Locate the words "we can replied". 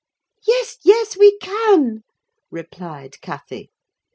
1.15-3.21